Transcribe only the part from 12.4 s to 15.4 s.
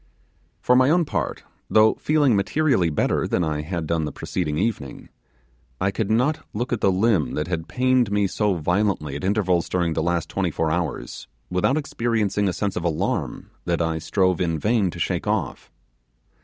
a sense of alarm that I strove in vain to shake